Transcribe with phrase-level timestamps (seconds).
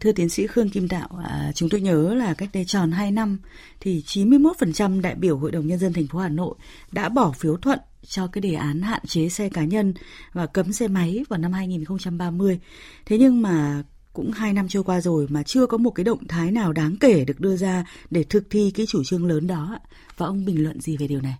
[0.00, 3.10] Thưa tiến sĩ Khương Kim Tạo, à, chúng tôi nhớ là cách đây tròn 2
[3.10, 3.38] năm
[3.80, 6.54] thì 91% đại biểu Hội đồng Nhân dân thành phố Hà Nội
[6.92, 9.94] đã bỏ phiếu thuận cho cái đề án hạn chế xe cá nhân
[10.32, 12.60] và cấm xe máy vào năm 2030.
[13.06, 13.82] Thế nhưng mà
[14.12, 16.96] cũng hai năm trôi qua rồi mà chưa có một cái động thái nào đáng
[17.00, 19.78] kể được đưa ra để thực thi cái chủ trương lớn đó.
[20.16, 21.34] Và ông bình luận gì về điều này?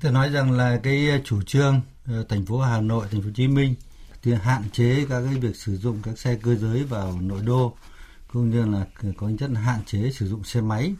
[0.00, 3.32] Tôi nói rằng là cái chủ trương ờ, thành phố Hà Nội, thành phố Hồ
[3.34, 3.74] Chí Minh
[4.24, 7.76] thì hạn chế các cái việc sử dụng các xe cơ giới vào nội đô
[8.32, 8.86] cũng như là
[9.16, 10.94] có chất là hạn chế sử dụng xe máy.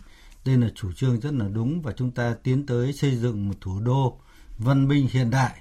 [0.44, 3.54] Đây là chủ trương rất là đúng và chúng ta tiến tới xây dựng một
[3.60, 4.18] thủ đô
[4.58, 5.52] văn minh hiện đại.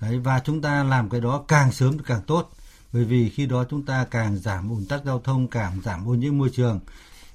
[0.00, 2.50] Đấy, và chúng ta làm cái đó càng sớm càng tốt
[2.92, 6.14] bởi vì khi đó chúng ta càng giảm ủn tắc giao thông càng giảm ô
[6.14, 6.80] nhiễm môi trường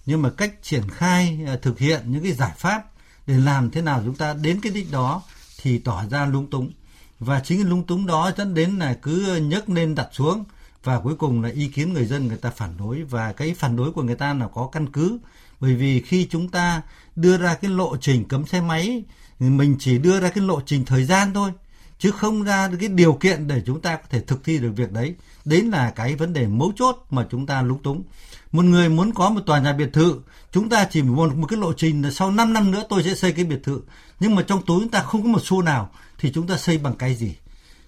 [0.05, 2.83] nhưng mà cách triển khai à, thực hiện những cái giải pháp
[3.27, 5.23] để làm thế nào chúng ta đến cái đích đó
[5.61, 6.71] thì tỏ ra lung túng
[7.19, 10.43] và chính cái lung túng đó dẫn đến là cứ nhấc lên đặt xuống.
[10.83, 13.03] Và cuối cùng là ý kiến người dân người ta phản đối.
[13.03, 15.17] Và cái phản đối của người ta là có căn cứ.
[15.59, 16.81] Bởi vì khi chúng ta
[17.15, 19.03] đưa ra cái lộ trình cấm xe máy
[19.39, 21.51] mình chỉ đưa ra cái lộ trình thời gian thôi.
[21.99, 24.91] Chứ không ra cái điều kiện để chúng ta có thể thực thi được việc
[24.91, 25.15] đấy.
[25.45, 28.03] Đấy là cái vấn đề mấu chốt mà chúng ta lúng túng.
[28.51, 30.19] Một người muốn có một tòa nhà biệt thự
[30.51, 33.15] chúng ta chỉ một, một cái lộ trình là sau 5 năm nữa tôi sẽ
[33.15, 33.81] xây cái biệt thự.
[34.19, 36.77] Nhưng mà trong túi chúng ta không có một xu nào thì chúng ta xây
[36.77, 37.35] bằng cái gì?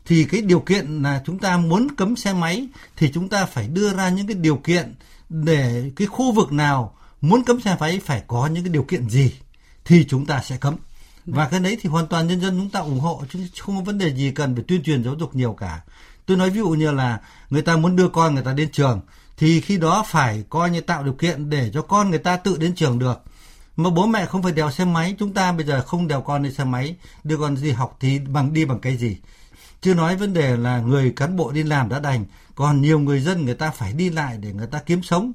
[0.06, 3.68] Thì cái điều kiện là chúng ta muốn cấm xe máy thì chúng ta phải
[3.68, 4.96] đưa ra những cái điều kiện
[5.30, 9.10] để cái khu vực nào muốn cấm xe máy phải có những cái điều kiện
[9.10, 9.34] gì
[9.86, 10.76] thì chúng ta sẽ cấm.
[11.26, 13.82] Và cái đấy thì hoàn toàn nhân dân chúng ta ủng hộ, chứ không có
[13.82, 15.82] vấn đề gì cần phải tuyên truyền giáo dục nhiều cả.
[16.26, 19.02] Tôi nói ví dụ như là người ta muốn đưa con người ta đến trường,
[19.38, 22.58] thì khi đó phải coi như tạo điều kiện để cho con người ta tự
[22.58, 23.22] đến trường được
[23.84, 26.44] mà bố mẹ không phải đèo xe máy, chúng ta bây giờ không đèo con
[26.44, 29.18] đi xe máy đưa con đi học thì bằng, đi bằng cái gì
[29.82, 33.20] chưa nói vấn đề là người cán bộ đi làm đã đành, còn nhiều người
[33.20, 35.32] dân người ta phải đi lại để người ta kiếm sống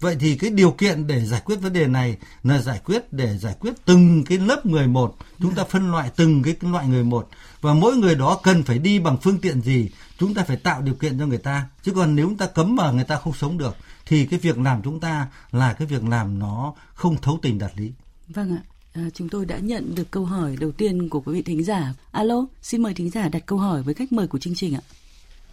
[0.00, 3.38] Vậy thì cái điều kiện để giải quyết vấn đề này là giải quyết, để
[3.38, 5.16] giải quyết từng cái lớp người một.
[5.40, 7.28] Chúng ta phân loại từng cái loại người một.
[7.60, 9.90] Và mỗi người đó cần phải đi bằng phương tiện gì.
[10.18, 11.66] Chúng ta phải tạo điều kiện cho người ta.
[11.82, 13.76] Chứ còn nếu chúng ta cấm mà người ta không sống được.
[14.06, 17.70] Thì cái việc làm chúng ta là cái việc làm nó không thấu tình đạt
[17.76, 17.92] lý.
[18.28, 18.62] Vâng ạ.
[18.94, 21.92] À, chúng tôi đã nhận được câu hỏi đầu tiên của quý vị thính giả.
[22.12, 24.82] Alo, xin mời thính giả đặt câu hỏi với khách mời của chương trình ạ.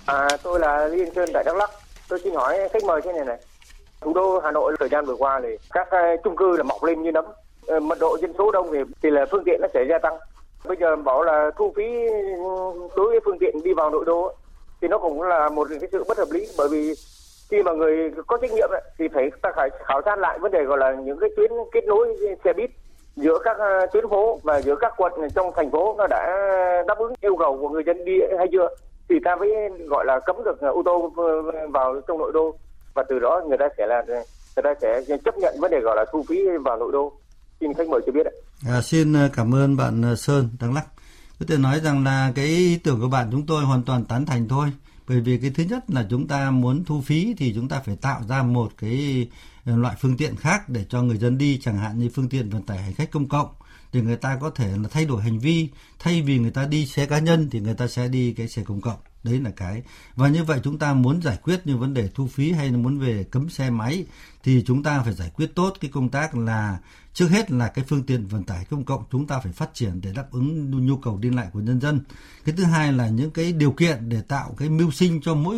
[0.06, 1.70] À, tôi là Liên Sơn tại Đắk Lắk.
[2.08, 3.38] Tôi xin hỏi khách mời thế này này
[4.04, 5.88] thủ đô Hà Nội thời gian vừa qua thì các
[6.24, 7.26] chung cư là mọc lên như nấm
[7.68, 10.14] ờ, mật độ dân số đông thì thì là phương tiện nó sẽ gia tăng
[10.66, 11.84] bây giờ bảo là thu phí
[12.96, 14.34] đối với phương tiện đi vào nội đô
[14.82, 16.94] thì nó cũng là một cái sự bất hợp lý bởi vì
[17.50, 20.64] khi mà người có trách nhiệm thì phải ta phải khảo sát lại vấn đề
[20.64, 22.70] gọi là những cái tuyến kết nối xe buýt
[23.16, 26.38] giữa các ờ, tuyến phố và giữa các quận trong thành phố nó đã
[26.88, 28.68] đáp ứng yêu cầu của người dân đi hay chưa
[29.10, 29.50] thì ta mới
[29.90, 32.56] gọi là cấm được ờ, ô tô ờ, vào trong nội đô
[32.94, 35.96] và từ đó người ta sẽ là người ta sẽ chấp nhận vấn đề gọi
[35.96, 37.14] là thu phí vào nội đô
[37.60, 38.34] xin khách mời cho biết ạ.
[38.68, 40.86] À, xin cảm ơn bạn Sơn Đắk Lắc.
[41.40, 44.26] Có thể nói rằng là cái ý tưởng của bạn chúng tôi hoàn toàn tán
[44.26, 44.68] thành thôi.
[45.08, 47.96] Bởi vì cái thứ nhất là chúng ta muốn thu phí thì chúng ta phải
[47.96, 49.28] tạo ra một cái
[49.66, 52.50] ờ, loại phương tiện khác để cho người dân đi, chẳng hạn như phương tiện
[52.50, 53.48] vận tải hành khách công cộng
[53.94, 55.70] để người ta có thể là thay đổi hành vi.
[56.00, 58.64] Thay vì người ta đi xe cá nhân thì người ta sẽ đi cái xe
[58.64, 59.84] công cộng đấy là cái.
[60.16, 62.78] Và như vậy chúng ta muốn giải quyết như vấn đề thu phí hay là
[62.78, 64.06] muốn về cấm xe máy
[64.44, 66.80] thì chúng ta phải giải quyết tốt cái công tác là
[67.14, 70.02] trước hết là cái phương tiện vận tải công cộng chúng ta phải phát triển
[70.02, 72.02] để đáp ứng nhu cầu đi lại của nhân dân.
[72.46, 75.58] Cái thứ hai là những cái điều kiện để tạo cái mưu sinh cho mỗi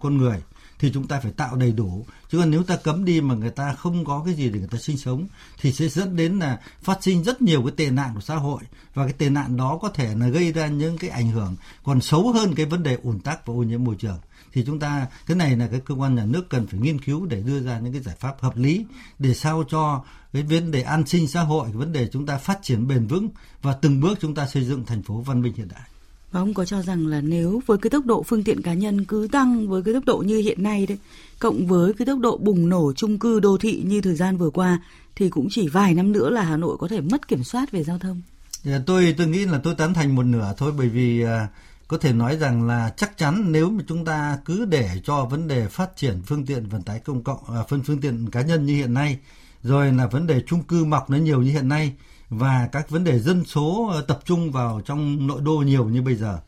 [0.00, 0.42] con người
[0.78, 2.06] thì chúng ta phải tạo đầy đủ.
[2.30, 4.68] Chứ còn nếu ta cấm đi mà người ta không có cái gì để người
[4.68, 5.26] ta sinh sống,
[5.60, 8.62] thì sẽ dẫn đến là phát sinh rất nhiều cái tệ nạn của xã hội.
[8.94, 12.00] Và cái tệ nạn đó có thể là gây ra những cái ảnh hưởng còn
[12.00, 14.18] xấu hơn cái vấn đề ủn tắc và ô nhiễm môi trường.
[14.52, 17.26] Thì chúng ta, cái này là cái cơ quan nhà nước cần phải nghiên cứu
[17.26, 18.84] để đưa ra những cái giải pháp hợp lý
[19.18, 22.38] để sao cho cái vấn đề an sinh xã hội, cái vấn đề chúng ta
[22.38, 23.28] phát triển bền vững
[23.62, 25.88] và từng bước chúng ta xây dựng thành phố văn minh hiện đại
[26.30, 29.04] và ông có cho rằng là nếu với cái tốc độ phương tiện cá nhân
[29.04, 30.98] cứ tăng với cái tốc độ như hiện nay đấy,
[31.38, 34.50] cộng với cái tốc độ bùng nổ chung cư đô thị như thời gian vừa
[34.50, 34.80] qua
[35.16, 37.84] thì cũng chỉ vài năm nữa là Hà Nội có thể mất kiểm soát về
[37.84, 38.22] giao thông.
[38.64, 41.28] Yeah, tôi tôi nghĩ là tôi tán thành một nửa thôi bởi vì uh,
[41.88, 45.48] có thể nói rằng là chắc chắn nếu mà chúng ta cứ để cho vấn
[45.48, 48.42] đề phát triển phương tiện vận tải công cộng à, uh, phân phương tiện cá
[48.42, 49.18] nhân như hiện nay
[49.62, 51.92] rồi là vấn đề chung cư mọc nó nhiều như hiện nay
[52.30, 56.02] và các vấn đề dân số ờ, tập trung vào trong nội đô nhiều như
[56.02, 56.38] bây giờ.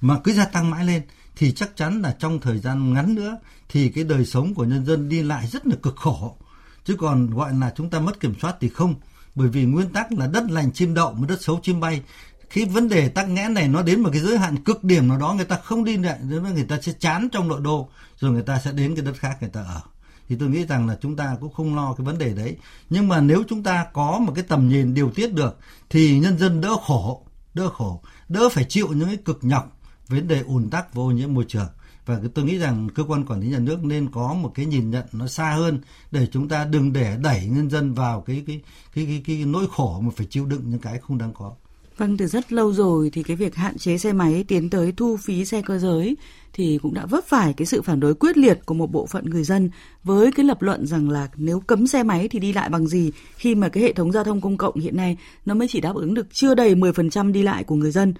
[0.00, 1.02] Mà cứ gia tăng mãi lên
[1.36, 3.38] thì chắc chắn là trong thời gian ngắn nữa
[3.68, 6.36] thì cái đời sống của nhân dân đi lại rất là cực khổ.
[6.84, 8.94] Chứ còn gọi là chúng ta mất kiểm soát thì không.
[9.34, 12.02] Bởi vì nguyên tắc là đất lành chim đậu mà đất xấu chim bay.
[12.50, 15.18] Khi vấn đề tắc nghẽn này nó đến một cái giới hạn cực điểm nào
[15.18, 17.88] đó người ta không đi lại, người ta sẽ chán trong nội đô,
[18.18, 19.80] rồi người ta sẽ đến cái đất khác người ta ở
[20.28, 22.56] thì tôi nghĩ rằng là chúng ta cũng không lo cái vấn đề đấy
[22.90, 25.58] nhưng mà nếu chúng ta có một cái tầm nhìn điều tiết được
[25.90, 29.78] thì nhân dân đỡ khổ đỡ khổ đỡ phải chịu những cái cực nhọc
[30.08, 31.68] vấn đề ùn tắc và ô nhiễm môi trường
[32.06, 34.90] và tôi nghĩ rằng cơ quan quản lý nhà nước nên có một cái nhìn
[34.90, 35.80] nhận nó xa hơn
[36.10, 38.60] để chúng ta đừng để đẩy nhân dân vào cái cái
[38.94, 41.54] cái cái, cái, cái nỗi khổ mà phải chịu đựng những cái không đáng có.
[41.98, 45.16] Vâng, từ rất lâu rồi thì cái việc hạn chế xe máy tiến tới thu
[45.16, 46.16] phí xe cơ giới
[46.52, 49.24] thì cũng đã vấp phải cái sự phản đối quyết liệt của một bộ phận
[49.24, 49.70] người dân
[50.04, 53.12] với cái lập luận rằng là nếu cấm xe máy thì đi lại bằng gì
[53.36, 55.16] khi mà cái hệ thống giao thông công cộng hiện nay
[55.46, 58.14] nó mới chỉ đáp ứng được chưa đầy 10% đi lại của người dân.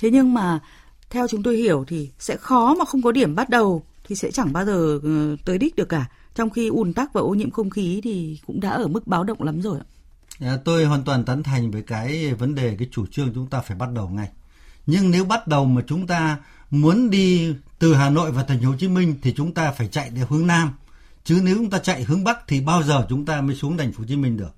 [0.00, 0.60] Thế nhưng mà
[1.10, 4.30] theo chúng tôi hiểu thì sẽ khó mà không có điểm bắt đầu thì sẽ
[4.30, 6.06] chẳng bao giờ ờ, tới đích được cả.
[6.34, 9.24] Trong khi ùn tắc và ô nhiễm không khí thì cũng đã ở mức báo
[9.24, 9.78] động lắm rồi.
[9.78, 9.91] ạ
[10.64, 13.76] tôi hoàn toàn tán thành với cái vấn đề cái chủ trương chúng ta phải
[13.76, 14.28] bắt đầu ngay.
[14.86, 16.38] Nhưng nếu bắt đầu mà chúng ta
[16.70, 19.88] muốn đi từ Hà Nội và thành phố Hồ Chí Minh thì chúng ta phải
[19.88, 20.72] chạy theo hướng Nam.
[21.24, 23.92] Chứ nếu chúng ta chạy hướng Bắc thì bao giờ chúng ta mới xuống thành
[23.92, 24.54] phố Hồ Chí Minh được.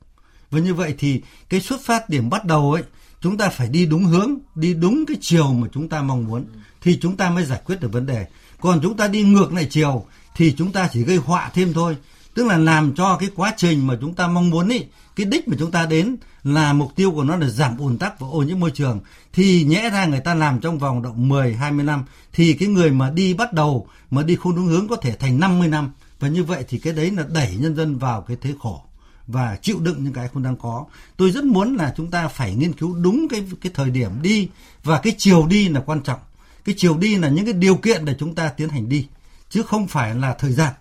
[0.51, 2.83] Và như vậy thì cái xuất phát điểm bắt đầu ấy
[3.21, 6.45] chúng ta phải đi đúng hướng, đi đúng cái chiều mà chúng ta mong muốn
[6.83, 8.27] thì chúng ta mới giải quyết được vấn đề.
[8.61, 10.07] Còn chúng ta đi ngược lại chiều
[10.37, 11.97] thì chúng ta chỉ gây họa thêm thôi.
[12.35, 14.85] Tức là làm cho cái quá trình mà chúng ta mong muốn ý,
[15.17, 18.21] cái đích mà chúng ta đến là mục tiêu của nó là giảm ùn tắc
[18.21, 19.01] và ô nhiễm môi trường
[19.33, 22.91] thì nhẽ ra người ta làm trong vòng độ 10 20 năm thì cái người
[22.91, 25.91] mà đi bắt đầu mà đi không đúng hướng có thể thành 50 năm
[26.21, 28.83] và như vậy thì cái đấy là đẩy nhân dân vào cái thế khổ
[29.27, 30.85] và chịu đựng những cái không đang có.
[31.17, 34.49] Tôi rất muốn là chúng ta phải nghiên cứu đúng cái cái thời điểm đi
[34.85, 36.21] và cái chiều đi là quan trọng.
[36.65, 39.07] Cái chiều đi là những cái điều kiện để chúng ta tiến hành đi
[39.51, 40.73] chứ không phải là thời gian.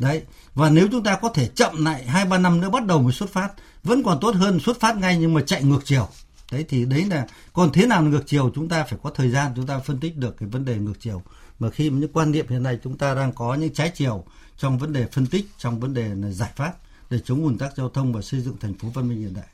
[0.00, 0.22] Đấy.
[0.54, 3.12] Và nếu chúng ta có thể chậm lại hai ba năm nữa bắt đầu mới
[3.12, 3.48] xuất phát
[3.84, 6.08] vẫn còn tốt hơn xuất phát ngay nhưng mà chạy ngược chiều.
[6.52, 9.52] Đấy thì đấy là còn thế nào ngược chiều chúng ta phải có thời gian
[9.56, 11.22] chúng ta phân tích được cái vấn đề ngược chiều.
[11.58, 14.24] Mà khi mà những quan niệm hiện nay chúng ta đang có những trái chiều
[14.56, 16.72] trong vấn đề phân tích, trong vấn đề là giải pháp
[17.10, 19.46] để chống ùn tắc giao thông và xây dựng thành phố văn minh hiện đại.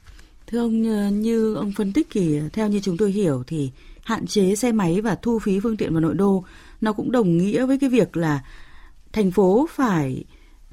[0.47, 3.71] Thưa ông, ờ, như ông phân tích thì theo như chúng tôi hiểu thì
[4.03, 6.45] hạn chế xe máy và thu phí phương tiện vào nội đô
[6.81, 8.45] nó cũng đồng nghĩa với cái việc là
[9.13, 10.25] thành phố phải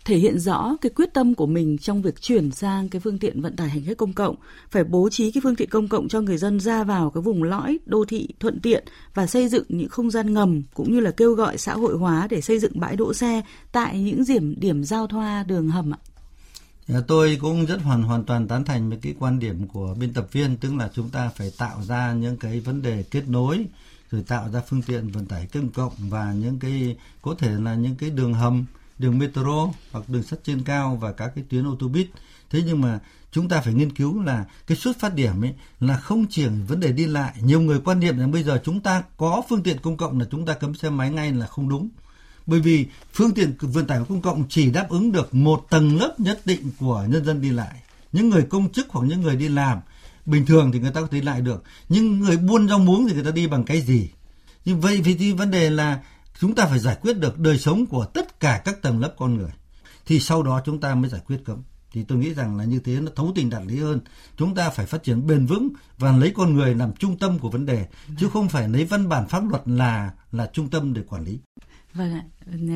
[0.05, 3.41] thể hiện rõ cái quyết tâm của mình trong việc chuyển sang cái phương tiện
[3.41, 4.35] vận tải hành khách công cộng,
[4.71, 7.43] phải bố trí cái phương tiện công cộng cho người dân ra vào cái vùng
[7.43, 8.83] lõi đô thị thuận tiện
[9.13, 12.27] và xây dựng những không gian ngầm cũng như là kêu gọi xã hội hóa
[12.29, 13.41] để xây dựng bãi đỗ xe
[13.71, 15.97] tại những điểm điểm giao thoa đường hầm ạ.
[16.87, 20.13] Dạ, tôi cũng rất hoàn hoàn toàn tán thành với cái quan điểm của biên
[20.13, 23.65] tập viên tức là chúng ta phải tạo ra những cái vấn đề kết nối
[24.11, 27.75] rồi tạo ra phương tiện vận tải công cộng và những cái có thể là
[27.75, 28.65] những cái đường hầm
[28.99, 32.07] đường metro hoặc đường sắt trên cao và các cái tuyến ô tô buýt.
[32.49, 32.99] Thế nhưng mà
[33.31, 36.79] chúng ta phải nghiên cứu là cái xuất phát điểm ấy là không chỉ vấn
[36.79, 37.33] đề đi lại.
[37.41, 40.25] Nhiều người quan niệm là bây giờ chúng ta có phương tiện công cộng là
[40.31, 41.89] chúng ta cấm xe máy ngay là không đúng.
[42.45, 46.15] Bởi vì phương tiện vận tải công cộng chỉ đáp ứng được một tầng lớp
[46.17, 47.81] nhất định của nhân dân đi lại.
[48.11, 49.79] Những người công chức hoặc những người đi làm,
[50.25, 51.63] bình thường thì người ta có thể đi lại được.
[51.89, 54.09] Nhưng người buôn rau muống thì người ta đi bằng cái gì?
[54.65, 55.99] Như vậy thì vấn đề là
[56.39, 59.37] chúng ta phải giải quyết được đời sống của tất cả các tầng lớp con
[59.37, 59.51] người
[60.05, 61.63] thì sau đó chúng ta mới giải quyết cấm
[61.93, 63.99] thì tôi nghĩ rằng là như thế nó thấu tình đạt lý hơn
[64.37, 67.49] chúng ta phải phát triển bền vững và lấy con người làm trung tâm của
[67.49, 67.85] vấn đề
[68.19, 71.39] chứ không phải lấy văn bản pháp luật là là trung tâm để quản lý
[71.93, 72.23] Vâng ạ,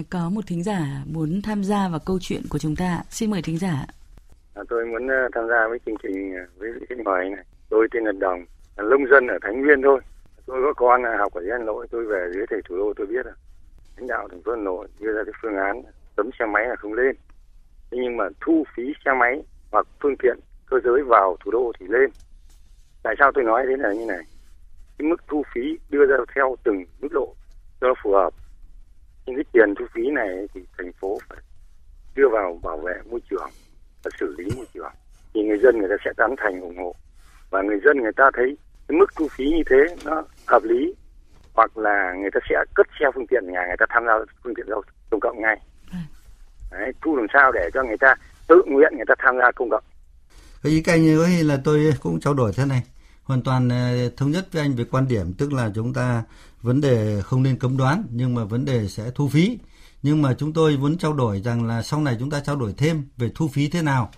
[0.10, 3.02] có một thính giả muốn tham gia vào câu chuyện của chúng ta.
[3.10, 3.86] Xin mời thính giả.
[4.54, 7.46] À, tôi muốn ờ, tham gia với chương trình ờ, với khách mời này.
[7.70, 8.46] Tôi tên là Đồng,
[8.78, 10.00] là lông dân ở Thánh Nguyên thôi.
[10.46, 13.26] Tôi có con học ở Hà Nội, tôi về dưới thầy thủ đô tôi biết
[13.26, 13.34] rồi.
[13.98, 15.84] Lãnh đạo thành phố Hà Nội đưa ra cái phương án
[16.16, 17.16] cấm xe máy là không lên.
[17.92, 21.72] Thế nhưng mà thu phí xe máy hoặc phương tiện cơ giới vào thủ đô
[21.80, 22.10] thì lên.
[23.04, 24.24] Tại sao tôi nói thế là như này?
[24.98, 27.36] Cái mức thu phí đưa ra theo từng mức độ
[27.82, 28.34] cho nó phù hợp
[29.28, 31.38] nhưng cái tiền thu phí này thì thành phố phải
[32.16, 33.50] đưa vào bảo vệ môi trường
[34.04, 34.92] và xử lý môi trường
[35.34, 36.96] thì người dân người ta sẽ tán thành, ủng hộ
[37.50, 40.94] và người dân người ta thấy cái mức thu phí như thế nó hợp lý
[41.58, 44.54] hoặc là người ta sẽ cất xe phương tiện nhà người ta tham gia phương
[44.56, 45.58] tiện giao thông cộng ngay.
[46.72, 48.16] Đấy, thu làm sao để cho người ta
[48.48, 49.84] tự nguyện người ta tham gia công cộng.
[50.64, 52.84] Cái ý canh như là tôi cũng trao đổi thế này.
[53.24, 56.24] Hoàn toàn ờ, thống nhất với anh về quan điểm tức là chúng ta
[56.62, 59.60] vấn đề không nên cấm đoán nhưng mà vấn đề sẽ thu phí.
[60.04, 62.74] Nhưng mà chúng tôi muốn trao đổi rằng là sau này chúng ta trao đổi
[62.78, 64.12] thêm về thu phí thế nào.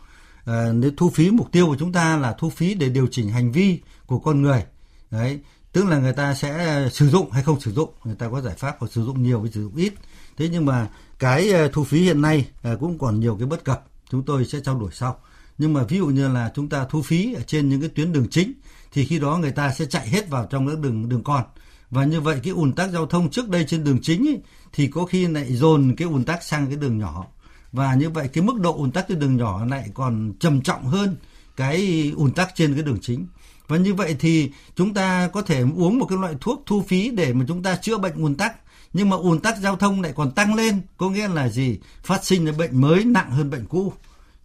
[0.46, 3.30] À, nếu thu phí mục tiêu của chúng ta là thu phí để điều chỉnh
[3.30, 4.64] hành vi của con người.
[5.12, 5.40] Đấy
[5.74, 8.42] tức là người ta sẽ ờ, sử dụng hay không sử dụng người ta có
[8.42, 9.94] giải pháp hoặc sử dụng nhiều hay sử dụng ít.
[10.38, 10.88] Thế nhưng mà
[11.20, 14.46] cái ờ, thu phí hiện nay ờ, cũng còn nhiều cái bất cập chúng tôi
[14.46, 15.20] sẽ trao đổi sau.
[15.58, 18.14] Nhưng mà ví dụ như là chúng ta thu phí ở trên những cái tuyến
[18.14, 18.54] đường chính
[18.92, 21.44] thì khi đó người ta sẽ chạy hết vào trong các đường đường con
[21.92, 24.40] và như vậy cái ùn tắc giao thông trước đây trên đường chính ấy,
[24.74, 27.26] thì có khi lại dồn cái ùn tắc sang cái đường nhỏ.
[27.72, 30.86] Và như vậy cái mức độ ùn tắc trên đường nhỏ lại còn trầm trọng
[30.86, 31.16] hơn
[31.56, 33.28] cái ùn tắc trên cái đường chính
[33.70, 37.10] và như vậy thì chúng ta có thể uống một cái loại thuốc thu phí
[37.10, 38.56] để mà chúng ta chữa bệnh ùn tắc.
[38.94, 41.80] Nhưng mà ùn tắc giao thông lại còn tăng lên, có nghĩa là gì?
[42.04, 43.94] Phát sinh ra bệnh mới nặng hơn bệnh cũ.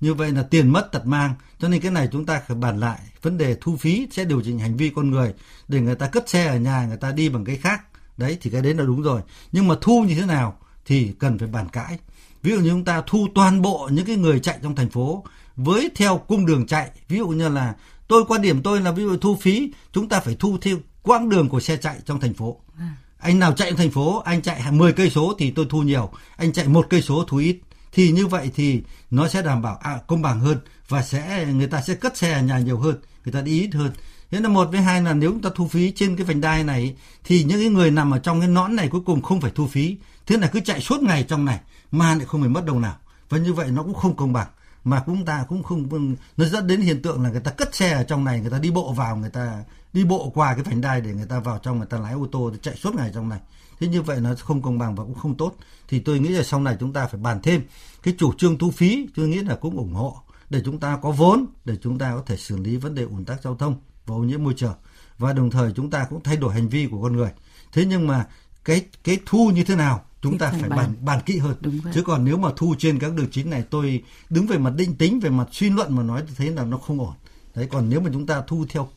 [0.00, 1.35] Như vậy là tiền mất tật mang.
[1.59, 2.99] Cho nên cái này chúng ta phải bàn lại.
[3.23, 5.35] Vấn đề thu phí sẽ điều chỉnh hành vi con người
[5.69, 7.83] để người ta cất xe ở nhà, người ta đi bằng cái khác.
[8.16, 9.21] Đấy, thì cái đấy là đúng rồi.
[9.52, 11.99] Nhưng mà thu như thế nào thì cần phải bàn cãi.
[12.43, 15.25] Ví dụ như chúng ta thu toàn bộ những cái người chạy trong thành phố
[15.57, 16.90] với theo cung đường chạy.
[17.09, 17.75] Ví dụ như là
[18.08, 21.28] tôi quan điểm tôi là ví dụ thu phí chúng ta phải thu theo quãng
[21.28, 22.61] đường của xe chạy trong thành phố.
[22.78, 22.96] À.
[23.18, 26.11] anh nào chạy trong thành phố anh chạy 10 cây số thì tôi thu nhiều.
[26.37, 27.58] Anh chạy một cây số thu ít.
[27.92, 30.58] Thì như vậy thì nó sẽ đảm bảo à, công bằng hơn
[30.88, 33.75] và sẽ người ta sẽ cất xe ở nhà nhiều hơn người ta đi ít
[33.75, 33.92] hơn.
[34.30, 36.64] Thế là một với hai là nếu chúng ta thu phí trên cái vành đai
[36.64, 36.94] này
[37.25, 39.66] thì những cái người nằm ở trong cái nõn này cuối cùng không phải thu
[39.66, 39.96] phí.
[40.26, 42.96] Thế là cứ chạy suốt ngày trong này mà lại không phải mất đồng nào.
[43.28, 44.46] Và như vậy nó cũng không công bằng
[44.85, 47.93] mà chúng ta cũng không, nó dẫn đến hiện tượng là người ta cất xe
[47.93, 50.81] ở trong này, người ta đi bộ vào, người ta đi bộ qua cái vành
[50.81, 53.29] đai để người ta vào trong, người ta lái ô tô chạy suốt ngày trong
[53.29, 53.41] này.
[53.81, 55.55] Thế như vậy nó không công bằng và cũng không tốt.
[55.88, 57.62] Thì tôi nghĩ là sau này chúng ta phải bàn thêm
[58.03, 60.17] cái chủ trương thu phí, tôi nghĩ là cũng ủng hộ,
[60.50, 63.25] để chúng ta có vốn, để chúng ta có thể xử lý vấn đề ủn
[63.25, 63.76] tắc giao thông
[64.07, 64.75] và ô nhiễm môi trường.
[65.19, 67.31] Và đồng thời chúng ta cũng thay đổi hành vi của con người.
[67.73, 68.26] Thế nhưng mà
[68.64, 70.95] cái cái thu như thế nào chúng ta phải bàn.
[71.00, 71.57] bàn kỹ hơn.
[71.95, 74.95] Chứ còn nếu mà thu trên các đường chính này tôi đứng về mặt định
[74.95, 77.14] tính về mặt suy luận mà nói tôi thấy là nó không ổn.
[77.54, 78.88] Đấy còn nếu mà chúng ta thu theo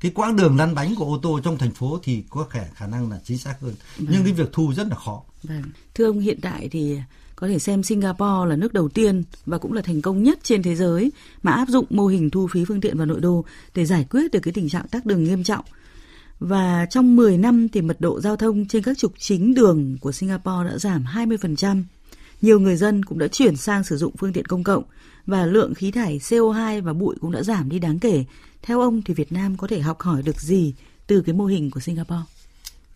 [0.00, 2.86] cái quãng đường lăn bánh của ô tô trong thành phố thì có khả khả
[2.86, 3.74] năng là chính xác hơn.
[3.98, 4.06] Vâng.
[4.10, 5.22] nhưng cái việc thu rất là khó.
[5.42, 5.62] Vâng.
[5.94, 6.98] thưa ông hiện tại thì
[7.36, 10.62] có thể xem Singapore là nước đầu tiên và cũng là thành công nhất trên
[10.62, 13.44] thế giới mà áp dụng mô hình thu phí phương tiện vào nội đô
[13.74, 15.64] để giải quyết được cái tình trạng tắc đường nghiêm trọng
[16.44, 20.12] và trong 10 năm thì mật độ giao thông trên các trục chính đường của
[20.12, 21.82] Singapore đã giảm 20%.
[22.42, 24.82] Nhiều người dân cũng đã chuyển sang sử dụng phương tiện công cộng
[25.26, 28.24] và lượng khí thải CO2 và bụi cũng đã giảm đi đáng kể.
[28.62, 30.74] Theo ông thì Việt Nam có thể học hỏi được gì
[31.06, 32.22] từ cái mô hình của Singapore?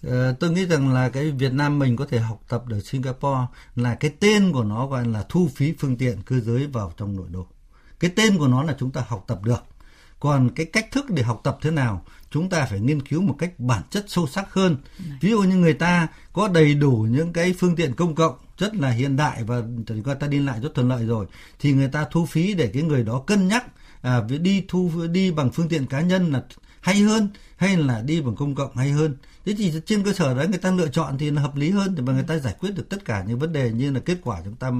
[0.02, 3.47] Ờ, tôi nghĩ rằng là cái Việt Nam mình có thể học tập ở Singapore
[3.76, 7.17] là cái tên của nó gọi là thu phí phương tiện cơ giới vào trong
[7.17, 7.47] nội đô.
[8.00, 9.62] Cái tên của nó là chúng ta học tập được.
[10.21, 13.37] Còn cái cách thức để học tập thế nào chúng ta phải nghiên cứu một
[13.39, 14.77] cách bản chất sâu sắc hơn.
[15.21, 18.77] Ví dụ như người ta có đầy đủ những cái phương tiện công cộng rất
[18.77, 21.27] là hiện đại và người ta đi lại rất thuận lợi rồi
[21.61, 23.65] thì người ta thu phí để cái người đó cân nhắc
[24.03, 26.43] à, đi thu đi bằng phương tiện cá nhân là
[26.81, 29.17] hay hơn hay là đi bằng công cộng hay hơn.
[29.47, 31.95] Thế thì trên cơ sở đó người ta lựa chọn thì nó hợp lý hơn
[31.95, 34.19] để mà người ta giải quyết được tất cả những vấn đề như là kết
[34.23, 34.71] quả chúng ta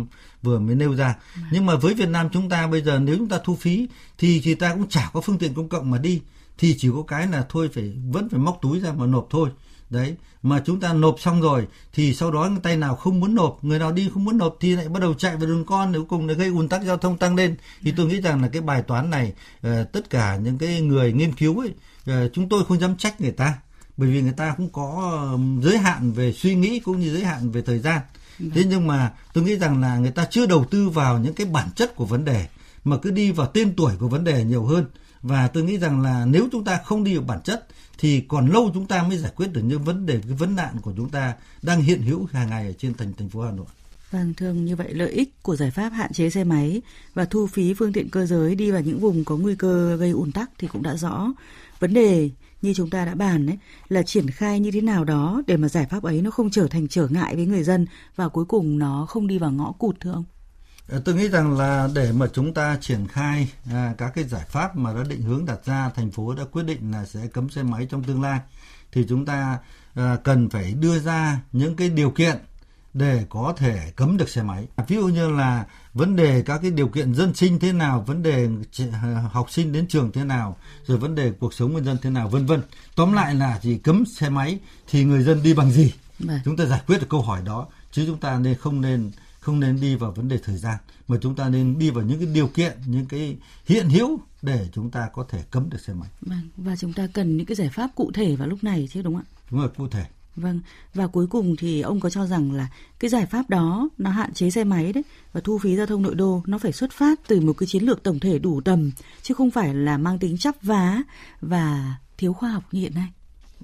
[0.43, 1.17] vừa mới nêu ra.
[1.53, 3.89] Nhưng mà với Việt Nam chúng ta bây giờ nếu chúng ta thu phí
[4.19, 6.21] thì thì ta cũng chả có phương tiện công cộng mà đi
[6.59, 9.51] thì chỉ có cái là thôi phải vẫn phải móc túi ra mà nộp thôi.
[9.91, 13.65] Đấy mà chúng ta nộp xong rồi thì sau đó tay nào không muốn nộp
[13.65, 16.05] người nào đi không muốn nộp thì lại bắt đầu chạy vào đường con nếu
[16.05, 17.57] cùng là gây ùn tắc giao thông tăng lên.
[17.83, 19.33] Thì tôi nghĩ rằng là cái bài toán này
[19.67, 21.71] uh, tất cả những cái người nghiên cứu ấy
[22.11, 23.59] uh, chúng tôi không dám trách người ta.
[23.97, 25.23] Bởi vì người ta cũng có
[25.63, 28.01] giới hạn về suy nghĩ cũng như giới hạn về thời gian.
[28.55, 31.47] Thế nhưng mà tôi nghĩ rằng là người ta chưa đầu tư vào những cái
[31.47, 32.47] bản chất của vấn đề
[32.85, 34.85] mà cứ đi vào tên tuổi của vấn đề nhiều hơn
[35.23, 37.67] và tôi nghĩ rằng là nếu chúng ta không đi vào bản chất
[37.99, 40.77] thì còn lâu chúng ta mới giải quyết được những vấn đề cái vấn nạn
[40.83, 43.67] của chúng ta đang hiện hữu hàng ngày ở trên thành thành phố Hà Nội.
[44.11, 46.83] Vâng, thường như vậy lợi ích của giải pháp hạn chế xe máy
[47.15, 50.11] và thu phí phương tiện cơ giới đi vào những vùng có nguy cơ gây
[50.11, 51.33] ùn tắc thì cũng đã rõ.
[51.81, 52.31] Vấn đề
[52.63, 53.59] như chúng ta đã bàn đấy
[53.89, 56.67] là triển khai như thế nào đó để mà giải pháp ấy nó không trở
[56.67, 59.97] thành trở ngại với người dân và cuối cùng nó không đi vào ngõ cụt
[60.01, 60.25] thưa ông.
[60.89, 64.45] Ờ, tôi nghĩ rằng là để mà chúng ta triển khai à, các cái giải
[64.49, 67.51] pháp mà đã định hướng đặt ra, thành phố đã quyết định là sẽ cấm
[67.51, 68.41] xe máy trong tương lai,
[68.93, 69.59] thì chúng ta
[69.95, 72.37] à, cần phải đưa ra những cái điều kiện
[72.95, 74.67] để có thể cấm được xe máy.
[74.89, 78.23] Ví dụ như là vấn đề các cái điều kiện dân sinh thế nào, vấn
[78.23, 78.49] đề
[79.31, 82.29] học sinh đến trường thế nào, rồi vấn đề cuộc sống người dân thế nào,
[82.29, 82.63] vân vân.
[82.95, 84.59] Tóm lại là chỉ cấm xe máy
[84.91, 85.93] thì người dân đi bằng gì?
[86.19, 86.41] Vâng.
[86.45, 89.11] Chúng ta giải quyết được câu hỏi đó, chứ chúng ta nên không nên
[89.49, 90.77] không nên đi vào vấn đề thời gian
[91.09, 93.37] mà chúng ta nên đi vào những cái điều kiện những cái
[93.67, 96.09] hiện hữu để chúng ta có thể cấm được xe máy.
[96.21, 99.03] Vâng và chúng ta cần những cái giải pháp cụ thể vào lúc này chứ
[99.03, 99.33] đúng không ạ?
[99.51, 100.05] Đúng rồi cụ thể.
[100.37, 100.61] Vâng,
[100.95, 104.35] và cuối cùng thì ông có cho rằng là cái giải pháp đó nó hạn
[104.35, 105.03] chế xe máy đấy
[105.33, 107.83] và thu phí giao thông nội đô nó phải xuất phát từ một cái chiến
[107.83, 108.91] lược tổng thể đủ tầm
[109.23, 111.03] chứ không phải là mang tính chắp vá
[111.41, 113.09] và thiếu khoa học như hiện nay.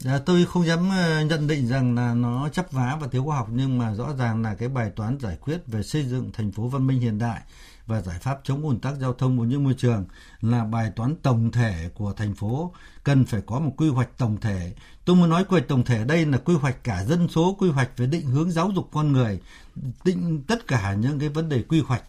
[0.04, 3.36] À, tôi không dám ờ, nhận định rằng là nó chấp vá và thiếu khoa
[3.36, 6.52] học nhưng mà rõ ràng là cái bài toán giải quyết về xây dựng thành
[6.52, 7.40] phố văn minh hiện đại
[7.86, 10.04] và giải pháp chống ùn tắc giao thông ô nhiễm môi trường
[10.40, 12.72] là bài toán tổng thể của thành phố.
[13.04, 14.74] Cần phải có một quy hoạch tổng thể.
[15.04, 17.70] Tôi muốn nói quy hoạch tổng thể đây là quy hoạch cả dân số quy
[17.70, 19.40] hoạch về định hướng giáo dục con người
[20.04, 22.02] định tất cả những cái vấn đề quy hoạch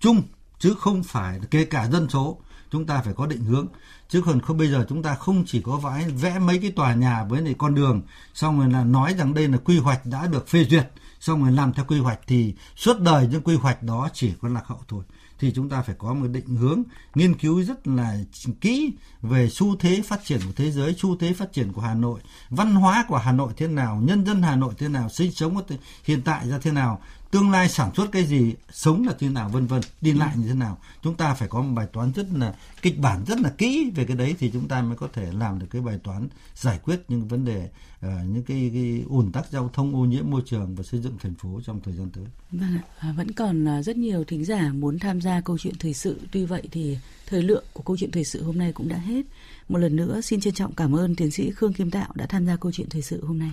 [0.00, 0.22] chung
[0.58, 2.38] chứ không phải kể cả dân số
[2.70, 3.66] chúng ta phải có định hướng.
[4.08, 6.94] Chứ còn không bây giờ chúng ta không chỉ có vẽ vẽ mấy cái tòa
[6.94, 8.02] nhà với lại con đường
[8.34, 11.52] xong rồi là nói rằng đây là quy hoạch đã được phê duyệt xong rồi
[11.52, 14.80] làm theo quy hoạch thì suốt đời những quy hoạch đó chỉ có lạc hậu
[14.88, 15.04] thôi.
[15.40, 16.82] Thì chúng ta phải có một định hướng
[17.14, 18.18] nghiên cứu rất là
[18.60, 21.94] kỹ về xu thế phát triển của thế giới, xu thế phát triển của Hà
[21.94, 22.20] Nội,
[22.50, 25.62] văn hóa của Hà Nội thế nào, nhân dân Hà Nội thế nào, sinh sống
[26.04, 29.48] hiện tại ra thế nào, tương lai sản xuất cái gì, sống là thế nào
[29.48, 30.78] vân vân, đi lại như thế nào.
[31.02, 34.04] Chúng ta phải có một bài toán rất là kịch bản rất là kỹ về
[34.04, 37.00] cái đấy thì chúng ta mới có thể làm được cái bài toán giải quyết
[37.08, 37.68] những vấn đề
[38.06, 41.18] uh, những cái, cái ủn tắc giao thông, ô nhiễm môi trường và xây dựng
[41.22, 42.24] thành phố trong thời gian tới.
[42.50, 45.74] Vâng ạ, à, vẫn còn à, rất nhiều thính giả muốn tham gia câu chuyện
[45.78, 46.20] thời sự.
[46.32, 49.22] Tuy vậy thì thời lượng của câu chuyện thời sự hôm nay cũng đã hết.
[49.68, 52.46] Một lần nữa xin trân trọng cảm ơn tiến sĩ Khương Kim Tạo đã tham
[52.46, 53.50] gia câu chuyện thời sự hôm nay.